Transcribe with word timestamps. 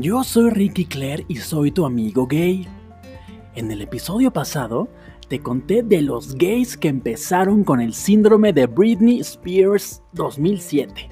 yo 0.00 0.24
soy 0.24 0.48
Ricky 0.50 0.86
Claire 0.86 1.26
y 1.28 1.36
soy 1.36 1.72
tu 1.72 1.84
amigo 1.84 2.26
gay. 2.26 2.66
En 3.54 3.70
el 3.70 3.82
episodio 3.82 4.32
pasado 4.32 4.88
te 5.28 5.40
conté 5.40 5.82
de 5.82 6.00
los 6.00 6.34
gays 6.36 6.78
que 6.78 6.88
empezaron 6.88 7.64
con 7.64 7.82
el 7.82 7.92
síndrome 7.92 8.54
de 8.54 8.66
Britney 8.66 9.20
Spears 9.20 10.02
2007. 10.14 11.08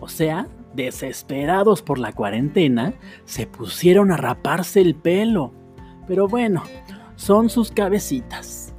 O 0.00 0.08
sea, 0.08 0.46
desesperados 0.74 1.80
por 1.80 1.98
la 1.98 2.12
cuarentena, 2.12 2.94
se 3.24 3.46
pusieron 3.46 4.12
a 4.12 4.18
raparse 4.18 4.82
el 4.82 4.94
pelo. 4.94 5.52
Pero 6.06 6.28
bueno, 6.28 6.64
son 7.16 7.48
sus 7.48 7.70
cabecitas. 7.70 8.74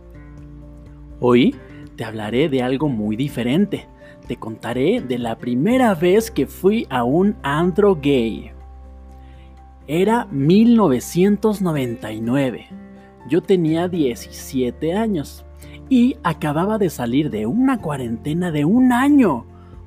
Hoy 1.19 1.55
te 1.95 2.03
hablaré 2.03 2.49
de 2.49 2.61
algo 2.61 2.87
muy 2.87 3.15
diferente. 3.15 3.87
Te 4.27 4.37
contaré 4.37 5.01
de 5.01 5.17
la 5.17 5.39
primera 5.39 5.95
vez 5.95 6.29
que 6.29 6.45
fui 6.45 6.85
a 6.91 7.03
un 7.03 7.35
antro 7.41 7.95
gay. 7.95 8.51
Era 9.87 10.27
1999. 10.31 12.67
Yo 13.27 13.41
tenía 13.41 13.89
17 13.89 14.93
años 14.93 15.43
y 15.89 16.15
acababa 16.23 16.77
de 16.77 16.89
salir 16.89 17.29
de 17.29 17.45
una 17.45 17.81
cuarentena 17.81 18.51
de 18.51 18.63
un 18.63 18.93
año, 18.93 19.45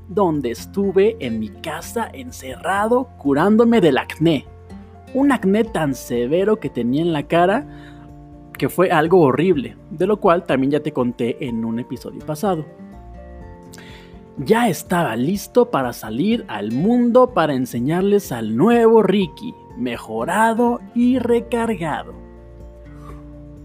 donde 0.09 0.51
estuve 0.51 1.17
en 1.21 1.41
mi 1.41 1.49
casa 1.49 2.07
encerrado 2.13 3.09
curándome 3.17 3.81
del 3.81 3.97
acné. 3.97 4.45
Un 5.15 5.33
acné 5.33 5.65
tan 5.65 5.95
severo 5.95 6.61
que 6.61 6.69
tenía 6.69 7.01
en 7.01 7.15
la 7.15 7.23
cara 7.23 7.67
que 8.59 8.69
fue 8.69 8.91
algo 8.91 9.21
horrible, 9.21 9.79
de 9.91 10.07
lo 10.07 10.21
cual 10.21 10.45
también 10.45 10.73
ya 10.73 10.81
te 10.81 10.93
conté 10.93 11.47
en 11.47 11.65
un 11.65 11.79
episodio 11.79 12.21
pasado. 12.25 12.67
Ya 14.39 14.69
estaba 14.69 15.17
listo 15.17 15.71
para 15.71 15.95
salir 15.95 16.45
al 16.49 16.73
mundo 16.73 17.33
para 17.33 17.55
enseñarles 17.55 18.33
al 18.33 18.55
nuevo 18.55 19.03
Ricky, 19.03 19.55
mejorado 19.77 20.81
y 20.95 21.19
recargado. 21.19 22.15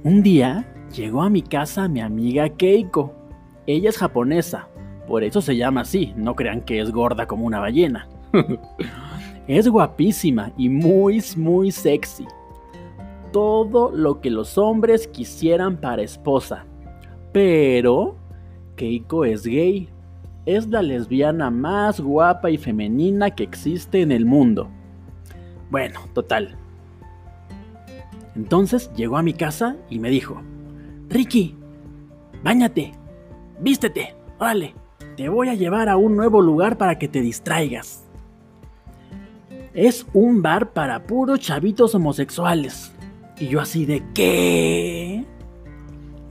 Un 0.04 0.24
día 0.24 0.68
llegó 0.94 1.22
a 1.22 1.30
mi 1.30 1.42
casa 1.42 1.88
mi 1.88 2.02
amiga 2.02 2.50
Keiko. 2.50 3.14
Ella 3.68 3.90
es 3.90 3.98
japonesa, 3.98 4.68
por 5.08 5.24
eso 5.24 5.42
se 5.42 5.56
llama 5.56 5.82
así, 5.82 6.14
no 6.16 6.36
crean 6.36 6.62
que 6.62 6.80
es 6.80 6.92
gorda 6.92 7.28
como 7.28 7.46
una 7.46 7.60
ballena. 7.60 8.08
es 9.48 9.68
guapísima 9.68 10.54
y 10.58 10.70
muy, 10.70 11.24
muy 11.38 11.72
sexy. 11.72 12.26
Todo 13.32 13.92
lo 13.92 14.22
que 14.22 14.30
los 14.30 14.58
hombres 14.58 15.08
quisieran 15.08 15.78
para 15.78 16.02
esposa. 16.02 16.66
Pero 17.32 18.16
Keiko 18.76 19.26
es 19.26 19.44
gay. 19.44 19.90
Es 20.46 20.68
la 20.68 20.82
lesbiana 20.82 21.52
más 21.52 22.02
guapa 22.02 22.50
y 22.50 22.58
femenina 22.58 23.30
que 23.30 23.44
existe 23.44 24.02
en 24.02 24.12
el 24.12 24.26
mundo. 24.26 24.70
Bueno, 25.72 26.02
total. 26.14 26.58
Entonces 28.36 28.92
llegó 28.94 29.18
a 29.18 29.24
mi 29.24 29.34
casa 29.34 29.78
y 29.90 30.00
me 30.00 30.10
dijo, 30.10 30.42
Ricky, 31.10 31.56
báñate, 32.44 32.92
vístete, 33.60 34.14
vale, 34.38 34.76
te 35.16 35.30
voy 35.30 35.48
a 35.48 35.56
llevar 35.56 35.88
a 35.88 35.96
un 35.96 36.18
nuevo 36.18 36.42
lugar 36.42 36.78
para 36.78 37.00
que 37.00 37.08
te 37.08 37.22
distraigas. 37.22 38.06
Es 39.74 40.06
un 40.14 40.42
bar 40.42 40.74
para 40.74 41.08
puros 41.08 41.40
chavitos 41.40 41.96
homosexuales. 41.96 42.92
Y 43.40 43.48
yo 43.48 43.62
así 43.62 43.86
de 43.86 44.04
qué? 44.14 45.26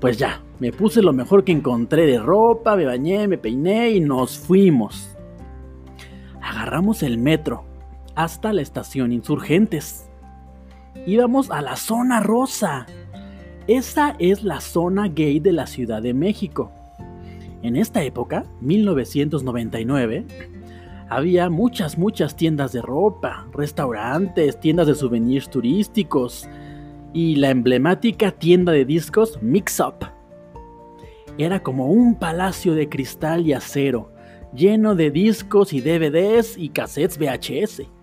Pues 0.01 0.19
ya, 0.19 0.43
me 0.59 0.71
puse 0.71 1.01
lo 1.01 1.15
mejor 1.15 1.45
que 1.45 1.53
encontré 1.53 2.07
de 2.07 2.19
ropa, 2.19 2.77
me 2.77 2.85
bañé, 2.85 3.27
me 3.27 3.39
peiné 3.39 3.91
y 3.91 4.01
nos 4.01 4.39
fuimos. 4.39 5.17
Agarramos 6.43 7.03
el 7.03 7.17
metro 7.17 7.70
hasta 8.23 8.53
la 8.53 8.61
estación 8.61 9.13
Insurgentes. 9.13 10.11
Íbamos 11.07 11.51
a 11.51 11.63
la 11.63 11.77
zona 11.77 12.21
rosa. 12.21 12.87
Esa 13.67 14.15
es 14.19 14.43
la 14.43 14.61
zona 14.61 15.09
gay 15.09 15.41
de 15.41 15.53
la 15.53 15.67
Ciudad 15.67 16.03
de 16.03 16.13
México. 16.13 16.71
En 17.63 17.77
esta 17.77 18.03
época, 18.03 18.45
1999, 18.61 20.27
había 21.09 21.49
muchas, 21.49 21.97
muchas 21.97 22.37
tiendas 22.37 22.73
de 22.73 22.83
ropa, 22.83 23.47
restaurantes, 23.55 24.61
tiendas 24.61 24.87
de 24.87 24.95
souvenirs 24.95 25.49
turísticos 25.49 26.47
y 27.15 27.37
la 27.37 27.49
emblemática 27.49 28.33
tienda 28.33 28.73
de 28.73 28.85
discos 28.85 29.39
Mix 29.41 29.81
Up. 29.81 30.07
Era 31.39 31.63
como 31.63 31.87
un 31.87 32.17
palacio 32.17 32.75
de 32.75 32.91
cristal 32.91 33.47
y 33.47 33.55
acero, 33.55 34.13
lleno 34.55 34.95
de 34.95 35.11
discos 35.11 35.73
y 35.73 35.81
DVDs 35.81 36.59
y 36.59 36.69
cassettes 36.69 37.19
VHS. 37.19 38.00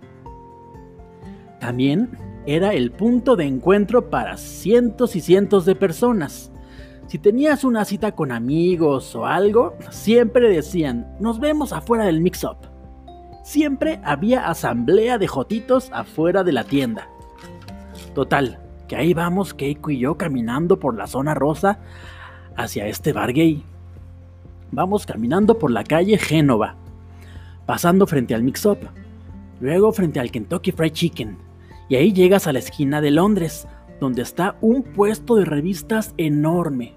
También 1.60 2.18
era 2.46 2.74
el 2.74 2.92
punto 2.92 3.36
de 3.36 3.46
encuentro 3.46 4.10
para 4.10 4.38
cientos 4.38 5.16
y 5.16 5.22
cientos 5.22 5.66
de 5.66 5.76
personas. 5.76 6.52
Si 7.08 7.18
tenías 7.20 7.64
una 7.64 7.86
cita 7.86 8.14
con 8.14 8.32
amigos 8.32 9.16
o 9.16 9.26
algo, 9.26 9.76
siempre 9.90 10.50
decían, 10.50 11.16
nos 11.20 11.40
vemos 11.40 11.74
afuera 11.74 12.06
del 12.06 12.22
mix-up. 12.22 12.58
Siempre 13.44 14.00
había 14.04 14.50
asamblea 14.50 15.18
de 15.18 15.28
jotitos 15.28 15.90
afuera 15.94 16.44
de 16.44 16.52
la 16.52 16.64
tienda. 16.66 17.08
Total, 18.14 18.60
que 18.88 18.96
ahí 18.96 19.14
vamos 19.14 19.54
Keiko 19.54 19.92
y 19.92 20.00
yo 20.00 20.16
caminando 20.18 20.80
por 20.80 20.98
la 20.98 21.08
zona 21.08 21.34
rosa 21.34 21.80
hacia 22.56 22.88
este 22.88 23.14
bar 23.14 23.32
gay. 23.32 23.64
Vamos 24.72 25.06
caminando 25.06 25.58
por 25.58 25.72
la 25.72 25.84
calle 25.84 26.18
Génova, 26.18 26.76
pasando 27.66 28.06
frente 28.06 28.36
al 28.36 28.44
mix-up, 28.44 28.80
luego 29.62 29.94
frente 29.94 30.20
al 30.20 30.30
Kentucky 30.30 30.72
Fried 30.72 30.92
Chicken, 30.92 31.47
y 31.90 31.96
ahí 31.96 32.14
llegas 32.14 32.48
a 32.48 32.54
la 32.54 32.60
esquina 32.60 33.02
de 33.02 33.12
Londres, 33.12 33.68
donde 34.00 34.22
está 34.22 34.58
un 34.62 34.84
puesto 34.84 35.36
de 35.36 35.46
revistas 35.46 36.14
enorme. 36.18 36.96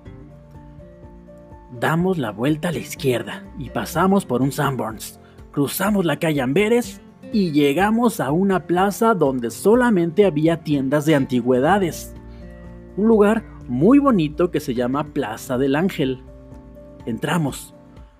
Damos 1.78 2.18
la 2.18 2.32
vuelta 2.32 2.68
a 2.68 2.72
la 2.72 2.78
izquierda 2.78 3.44
y 3.58 3.70
pasamos 3.70 4.26
por 4.26 4.42
un 4.42 4.52
Sanborns. 4.52 5.20
Cruzamos 5.52 6.04
la 6.04 6.18
calle 6.18 6.40
Amberes 6.40 7.00
y 7.32 7.52
llegamos 7.52 8.20
a 8.20 8.32
una 8.32 8.66
plaza 8.66 9.14
donde 9.14 9.50
solamente 9.50 10.24
había 10.24 10.62
tiendas 10.64 11.06
de 11.06 11.14
antigüedades. 11.14 12.14
Un 12.96 13.08
lugar 13.08 13.44
muy 13.68 14.00
bonito 14.00 14.50
que 14.50 14.58
se 14.58 14.74
llama 14.74 15.04
Plaza 15.12 15.56
del 15.56 15.76
Ángel. 15.76 16.22
Entramos, 17.06 17.72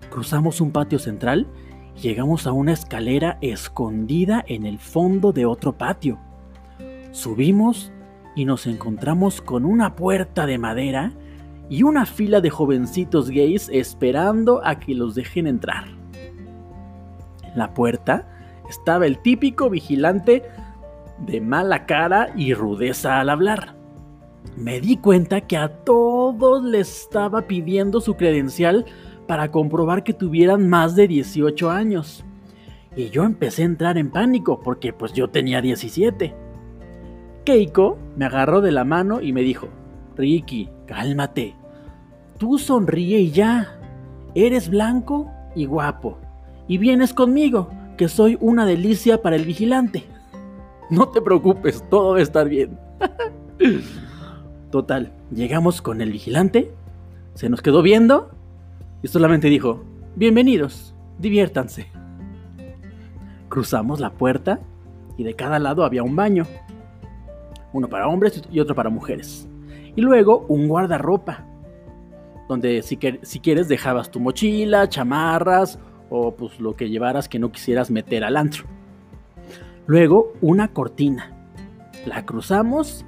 cruzamos 0.09 0.61
un 0.61 0.71
patio 0.71 0.97
central 0.97 1.45
y 1.97 1.99
llegamos 1.99 2.47
a 2.47 2.53
una 2.53 2.71
escalera 2.71 3.37
escondida 3.41 4.43
en 4.47 4.65
el 4.65 4.79
fondo 4.79 5.33
de 5.33 5.45
otro 5.45 5.77
patio. 5.77 6.19
Subimos 7.11 7.91
y 8.35 8.45
nos 8.45 8.67
encontramos 8.67 9.41
con 9.41 9.65
una 9.65 9.95
puerta 9.95 10.45
de 10.45 10.57
madera 10.57 11.11
y 11.69 11.83
una 11.83 12.05
fila 12.05 12.41
de 12.41 12.49
jovencitos 12.49 13.29
gays 13.29 13.69
esperando 13.71 14.61
a 14.65 14.79
que 14.79 14.95
los 14.95 15.15
dejen 15.15 15.47
entrar. 15.47 15.85
En 17.43 17.57
la 17.57 17.73
puerta 17.73 18.27
estaba 18.69 19.05
el 19.05 19.21
típico 19.21 19.69
vigilante 19.69 20.43
de 21.19 21.41
mala 21.41 21.85
cara 21.85 22.29
y 22.35 22.53
rudeza 22.53 23.19
al 23.19 23.29
hablar. 23.29 23.75
Me 24.55 24.79
di 24.79 24.97
cuenta 24.97 25.41
que 25.41 25.57
a 25.57 25.69
todos 25.69 26.63
les 26.63 27.03
estaba 27.03 27.41
pidiendo 27.41 27.99
su 27.99 28.15
credencial 28.15 28.85
para 29.27 29.51
comprobar 29.51 30.03
que 30.03 30.13
tuvieran 30.13 30.67
más 30.69 30.95
de 30.95 31.07
18 31.07 31.69
años. 31.69 32.23
Y 32.95 33.09
yo 33.09 33.23
empecé 33.23 33.63
a 33.63 33.65
entrar 33.65 33.97
en 33.97 34.11
pánico 34.11 34.59
porque 34.61 34.93
pues 34.93 35.13
yo 35.13 35.29
tenía 35.29 35.61
17. 35.61 36.50
Keiko 37.43 37.97
me 38.15 38.25
agarró 38.25 38.61
de 38.61 38.71
la 38.71 38.83
mano 38.83 39.21
y 39.21 39.33
me 39.33 39.41
dijo, 39.41 39.67
Ricky, 40.15 40.69
cálmate. 40.85 41.55
Tú 42.37 42.57
sonríe 42.57 43.19
y 43.19 43.31
ya. 43.31 43.79
Eres 44.35 44.69
blanco 44.69 45.29
y 45.55 45.65
guapo. 45.65 46.17
Y 46.67 46.77
vienes 46.77 47.13
conmigo, 47.13 47.69
que 47.97 48.07
soy 48.07 48.37
una 48.39 48.65
delicia 48.65 49.21
para 49.21 49.35
el 49.35 49.45
vigilante. 49.45 50.05
No 50.89 51.09
te 51.09 51.21
preocupes, 51.21 51.83
todo 51.89 52.11
va 52.11 52.17
a 52.17 52.21
estar 52.21 52.47
bien. 52.49 52.77
Total, 54.71 55.11
llegamos 55.31 55.81
con 55.81 56.01
el 56.01 56.11
vigilante, 56.11 56.71
se 57.33 57.49
nos 57.49 57.61
quedó 57.61 57.81
viendo 57.81 58.31
y 59.03 59.07
solamente 59.07 59.49
dijo, 59.49 59.83
bienvenidos, 60.15 60.95
diviértanse. 61.19 61.87
Cruzamos 63.49 63.99
la 63.99 64.11
puerta 64.11 64.59
y 65.17 65.23
de 65.23 65.33
cada 65.33 65.59
lado 65.59 65.83
había 65.83 66.03
un 66.03 66.15
baño 66.15 66.45
uno 67.73 67.87
para 67.87 68.07
hombres 68.07 68.41
y 68.51 68.59
otro 68.59 68.75
para 68.75 68.89
mujeres. 68.89 69.47
Y 69.95 70.01
luego 70.01 70.45
un 70.47 70.67
guardarropa, 70.67 71.45
donde 72.47 72.81
si, 72.81 72.97
quieres 72.97 73.67
dejabas 73.67 74.11
tu 74.11 74.19
mochila, 74.19 74.89
chamarras 74.89 75.79
o 76.09 76.35
pues 76.35 76.59
lo 76.59 76.75
que 76.75 76.89
llevaras 76.89 77.29
que 77.29 77.39
no 77.39 77.51
quisieras 77.51 77.91
meter 77.91 78.23
al 78.23 78.37
antro. 78.37 78.65
Luego 79.87 80.33
una 80.41 80.69
cortina. 80.69 81.31
La 82.05 82.25
cruzamos 82.25 83.05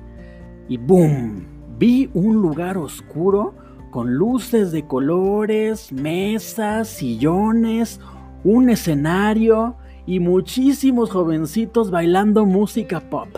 y 0.70 0.78
¡boom! 0.78 1.46
Vi 1.78 2.10
un 2.14 2.36
lugar 2.36 2.78
oscuro 2.78 3.56
con 3.92 4.16
luces 4.16 4.72
de 4.72 4.88
colores, 4.88 5.92
mesas, 5.92 6.88
sillones, 6.88 8.00
un 8.44 8.70
escenario 8.70 9.76
y 10.06 10.20
muchísimos 10.20 11.12
jovencitos 11.12 11.92
bailando 11.92 12.46
música 12.46 13.00
pop. 13.00 13.30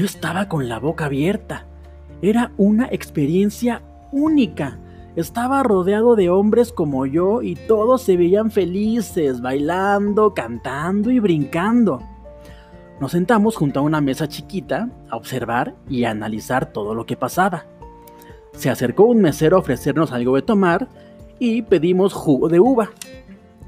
Yo 0.00 0.06
estaba 0.06 0.48
con 0.48 0.66
la 0.66 0.78
boca 0.78 1.04
abierta. 1.04 1.66
Era 2.22 2.52
una 2.56 2.86
experiencia 2.86 3.82
única. 4.12 4.78
Estaba 5.14 5.62
rodeado 5.62 6.16
de 6.16 6.30
hombres 6.30 6.72
como 6.72 7.04
yo 7.04 7.42
y 7.42 7.54
todos 7.54 8.00
se 8.00 8.16
veían 8.16 8.50
felices, 8.50 9.42
bailando, 9.42 10.32
cantando 10.32 11.10
y 11.10 11.20
brincando. 11.20 12.00
Nos 12.98 13.12
sentamos 13.12 13.56
junto 13.56 13.80
a 13.80 13.82
una 13.82 14.00
mesa 14.00 14.26
chiquita 14.26 14.88
a 15.10 15.16
observar 15.16 15.74
y 15.86 16.04
a 16.04 16.12
analizar 16.12 16.72
todo 16.72 16.94
lo 16.94 17.04
que 17.04 17.18
pasaba. 17.18 17.66
Se 18.52 18.70
acercó 18.70 19.04
un 19.04 19.20
mesero 19.20 19.58
a 19.58 19.60
ofrecernos 19.60 20.12
algo 20.12 20.34
de 20.36 20.40
tomar 20.40 20.88
y 21.38 21.60
pedimos 21.60 22.14
jugo 22.14 22.48
de 22.48 22.58
uva. 22.58 22.88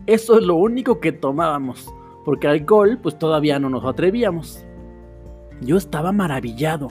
Eso 0.07 0.39
es 0.39 0.45
lo 0.47 0.55
único 0.55 0.99
que 0.99 1.13
tomábamos, 1.13 1.93
porque 2.25 2.49
alcohol 2.49 2.99
pues 3.03 3.19
todavía 3.19 3.59
no 3.59 3.69
nos 3.69 3.85
atrevíamos. 3.85 4.65
Yo 5.65 5.77
estaba 5.77 6.13
maravillado. 6.13 6.89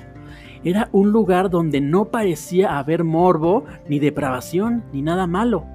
Era 0.63 0.89
un 0.91 1.11
lugar 1.11 1.49
donde 1.49 1.81
no 1.81 2.05
parecía 2.05 2.77
haber 2.77 3.03
morbo, 3.03 3.65
ni 3.87 3.99
depravación, 3.99 4.83
ni 4.93 5.01
nada 5.01 5.27
malo. 5.27 5.65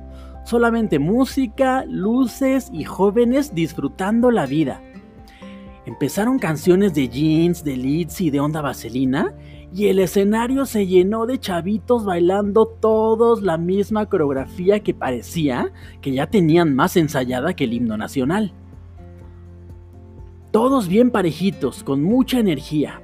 Solamente 0.44 0.98
música, 0.98 1.84
luces 1.88 2.70
y 2.72 2.84
jóvenes 2.84 3.54
disfrutando 3.54 4.30
la 4.30 4.46
vida. 4.46 4.80
Empezaron 5.86 6.38
canciones 6.38 6.94
de 6.94 7.08
jeans, 7.08 7.62
de 7.64 7.76
leads 7.76 8.20
y 8.20 8.30
de 8.30 8.40
onda 8.40 8.60
vaselina, 8.60 9.34
y 9.72 9.86
el 9.86 9.98
escenario 9.98 10.66
se 10.66 10.86
llenó 10.86 11.26
de 11.26 11.38
chavitos 11.38 12.04
bailando 12.04 12.66
todos 12.66 13.42
la 13.42 13.58
misma 13.58 14.06
coreografía 14.06 14.80
que 14.80 14.94
parecía 14.94 15.72
que 16.00 16.12
ya 16.12 16.28
tenían 16.28 16.74
más 16.74 16.96
ensayada 16.96 17.54
que 17.54 17.64
el 17.64 17.72
himno 17.72 17.96
nacional. 17.96 18.52
Todos 20.56 20.88
bien 20.88 21.10
parejitos, 21.10 21.84
con 21.84 22.02
mucha 22.02 22.38
energía. 22.38 23.02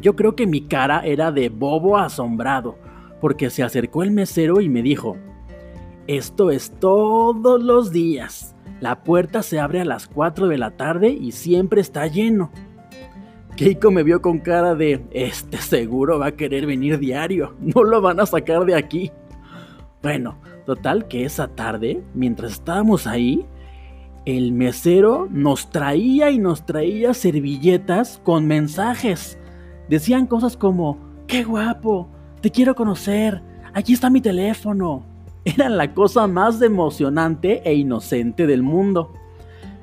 Yo 0.00 0.14
creo 0.14 0.36
que 0.36 0.46
mi 0.46 0.60
cara 0.60 1.00
era 1.04 1.32
de 1.32 1.48
bobo 1.48 1.98
asombrado, 1.98 2.78
porque 3.20 3.50
se 3.50 3.64
acercó 3.64 4.04
el 4.04 4.12
mesero 4.12 4.60
y 4.60 4.68
me 4.68 4.80
dijo, 4.80 5.16
esto 6.06 6.52
es 6.52 6.70
todos 6.78 7.60
los 7.60 7.90
días. 7.90 8.54
La 8.78 9.02
puerta 9.02 9.42
se 9.42 9.58
abre 9.58 9.80
a 9.80 9.84
las 9.84 10.06
4 10.06 10.46
de 10.46 10.56
la 10.56 10.70
tarde 10.76 11.08
y 11.08 11.32
siempre 11.32 11.80
está 11.80 12.06
lleno. 12.06 12.52
Keiko 13.56 13.90
me 13.90 14.04
vio 14.04 14.22
con 14.22 14.38
cara 14.38 14.76
de, 14.76 15.04
este 15.10 15.56
seguro 15.56 16.20
va 16.20 16.26
a 16.26 16.36
querer 16.36 16.64
venir 16.64 17.00
diario, 17.00 17.56
no 17.58 17.82
lo 17.82 18.00
van 18.00 18.20
a 18.20 18.26
sacar 18.26 18.64
de 18.66 18.76
aquí. 18.76 19.10
Bueno, 20.00 20.38
total 20.64 21.08
que 21.08 21.24
esa 21.24 21.48
tarde, 21.48 22.04
mientras 22.14 22.52
estábamos 22.52 23.08
ahí, 23.08 23.44
el 24.26 24.52
mesero 24.52 25.28
nos 25.30 25.70
traía 25.70 26.32
y 26.32 26.38
nos 26.38 26.66
traía 26.66 27.14
servilletas 27.14 28.20
con 28.24 28.44
mensajes. 28.46 29.38
Decían 29.88 30.26
cosas 30.26 30.56
como, 30.56 30.98
qué 31.28 31.44
guapo, 31.44 32.08
te 32.40 32.50
quiero 32.50 32.74
conocer, 32.74 33.40
aquí 33.72 33.92
está 33.92 34.10
mi 34.10 34.20
teléfono. 34.20 35.04
Eran 35.44 35.76
la 35.76 35.94
cosa 35.94 36.26
más 36.26 36.60
emocionante 36.60 37.62
e 37.64 37.74
inocente 37.74 38.48
del 38.48 38.64
mundo. 38.64 39.12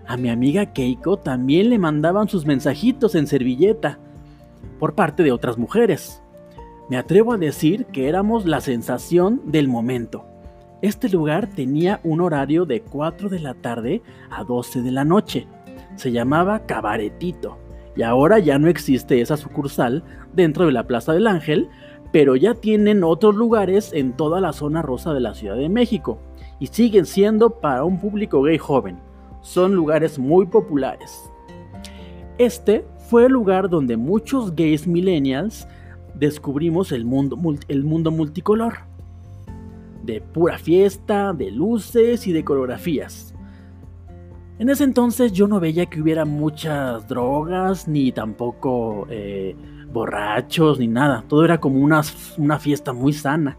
A 0.06 0.18
mi 0.18 0.30
amiga 0.30 0.74
Keiko 0.74 1.18
también 1.18 1.70
le 1.70 1.80
mandaban 1.80 2.28
sus 2.28 2.46
mensajitos 2.46 3.16
en 3.16 3.28
servilleta, 3.28 3.98
por 4.78 4.94
parte 4.94 5.24
de 5.24 5.32
otras 5.32 5.58
mujeres. 5.58 6.22
Me 6.90 6.98
atrevo 6.98 7.32
a 7.32 7.38
decir 7.38 7.86
que 7.86 8.10
éramos 8.10 8.46
la 8.46 8.60
sensación 8.60 9.42
del 9.46 9.70
momento. 9.70 10.26
Este 10.84 11.08
lugar 11.08 11.48
tenía 11.48 12.02
un 12.04 12.20
horario 12.20 12.66
de 12.66 12.82
4 12.82 13.30
de 13.30 13.40
la 13.40 13.54
tarde 13.54 14.02
a 14.30 14.44
12 14.44 14.82
de 14.82 14.92
la 14.92 15.06
noche. 15.06 15.48
Se 15.96 16.12
llamaba 16.12 16.66
Cabaretito 16.66 17.58
y 17.96 18.02
ahora 18.02 18.40
ya 18.40 18.60
no 18.60 18.68
existe 18.68 19.22
esa 19.22 19.38
sucursal 19.38 20.04
dentro 20.34 20.66
de 20.66 20.74
la 20.74 20.86
Plaza 20.86 21.14
del 21.14 21.28
Ángel, 21.28 21.70
pero 22.12 22.36
ya 22.36 22.54
tienen 22.54 23.06
otros 23.06 23.34
lugares 23.34 23.94
en 23.94 24.12
toda 24.12 24.42
la 24.42 24.52
zona 24.52 24.82
rosa 24.82 25.14
de 25.14 25.22
la 25.22 25.34
Ciudad 25.34 25.56
de 25.56 25.70
México 25.70 26.20
y 26.60 26.68
siguen 26.68 27.06
siendo 27.06 27.62
para 27.62 27.86
un 27.86 27.98
público 27.98 28.42
gay 28.42 28.58
joven 28.58 29.00
son 29.40 29.76
lugares 29.76 30.20
muy 30.20 30.48
populares. 30.48 31.32
Este 32.38 32.86
fue 33.10 33.28
el 33.28 33.32
lugar 33.32 33.70
donde 33.70 33.96
muchos 33.96 34.54
gays 34.54 34.86
millennials 34.86 35.66
descubrimos 36.14 36.92
el 36.92 37.06
mundo, 37.06 37.40
el 37.70 37.86
mundo 37.86 38.12
multicolor. 38.12 38.92
De 40.04 40.22
pura 40.22 40.58
fiesta, 40.58 41.34
de 41.34 41.50
luces 41.50 42.28
y 42.28 42.34
de 42.34 42.44
coreografías. 42.44 43.34
En 44.60 44.70
ese 44.70 44.84
entonces 44.84 45.32
yo 45.34 45.48
no 45.48 45.60
veía 45.60 45.88
que 45.88 46.02
hubiera 46.02 46.26
muchas 46.26 47.08
drogas, 47.08 47.88
ni 47.88 48.12
tampoco 48.12 49.08
eh, 49.10 49.56
borrachos, 49.92 50.80
ni 50.80 50.88
nada. 50.88 51.24
Todo 51.28 51.44
era 51.44 51.60
como 51.60 51.80
una, 51.80 52.02
una 52.38 52.60
fiesta 52.60 52.94
muy 52.94 53.14
sana. 53.14 53.58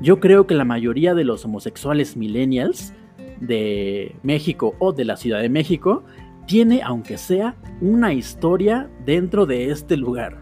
Yo 0.00 0.20
creo 0.20 0.46
que 0.46 0.54
la 0.54 0.64
mayoría 0.64 1.14
de 1.14 1.24
los 1.24 1.44
homosexuales 1.44 2.16
millennials 2.16 2.92
de 3.40 4.16
México 4.22 4.74
o 4.78 4.92
de 4.92 5.04
la 5.04 5.16
Ciudad 5.16 5.40
de 5.40 5.48
México 5.48 6.04
tiene, 6.46 6.82
aunque 6.82 7.18
sea, 7.18 7.56
una 7.80 8.12
historia 8.12 8.90
dentro 9.04 9.46
de 9.46 9.70
este 9.70 9.96
lugar, 9.96 10.38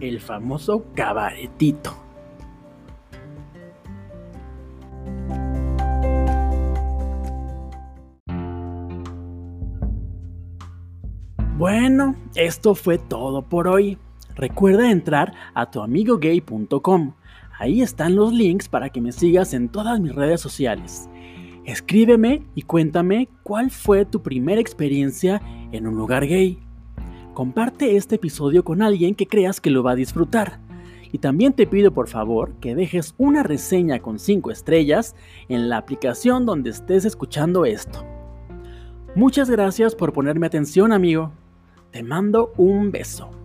el 0.00 0.20
famoso 0.20 0.84
cabaretito. 0.94 1.96
Bueno, 11.74 12.16
esto 12.34 12.74
fue 12.74 12.98
todo 12.98 13.40
por 13.40 13.66
hoy. 13.66 13.96
Recuerda 14.34 14.90
entrar 14.90 15.32
a 15.54 15.70
tuamigogay.com. 15.70 17.14
Ahí 17.58 17.80
están 17.80 18.14
los 18.14 18.30
links 18.30 18.68
para 18.68 18.90
que 18.90 19.00
me 19.00 19.10
sigas 19.10 19.54
en 19.54 19.70
todas 19.70 19.98
mis 19.98 20.14
redes 20.14 20.42
sociales. 20.42 21.08
Escríbeme 21.64 22.42
y 22.54 22.60
cuéntame 22.60 23.30
cuál 23.42 23.70
fue 23.70 24.04
tu 24.04 24.20
primera 24.22 24.60
experiencia 24.60 25.40
en 25.72 25.86
un 25.86 25.96
lugar 25.96 26.26
gay. 26.26 26.58
Comparte 27.32 27.96
este 27.96 28.16
episodio 28.16 28.64
con 28.64 28.82
alguien 28.82 29.14
que 29.14 29.26
creas 29.26 29.58
que 29.58 29.70
lo 29.70 29.82
va 29.82 29.92
a 29.92 29.96
disfrutar. 29.96 30.60
Y 31.10 31.18
también 31.18 31.54
te 31.54 31.66
pido 31.66 31.90
por 31.94 32.06
favor 32.06 32.52
que 32.60 32.74
dejes 32.74 33.14
una 33.16 33.42
reseña 33.42 34.00
con 34.00 34.18
5 34.18 34.50
estrellas 34.50 35.16
en 35.48 35.70
la 35.70 35.78
aplicación 35.78 36.44
donde 36.44 36.68
estés 36.68 37.06
escuchando 37.06 37.64
esto. 37.64 38.04
Muchas 39.14 39.48
gracias 39.48 39.94
por 39.94 40.12
ponerme 40.12 40.46
atención 40.46 40.92
amigo. 40.92 41.32
Te 41.92 42.02
mando 42.02 42.54
un 42.56 42.90
beso. 42.90 43.41